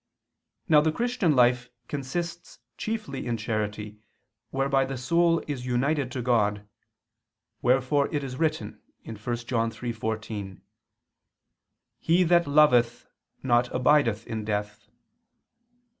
[0.67, 3.99] Now the Christian life consists chiefly in charity
[4.49, 6.67] whereby the soul is united to God;
[7.61, 10.61] wherefore it is written (1 John 3:14):
[11.99, 13.05] "He that loveth
[13.43, 14.89] not abideth in death."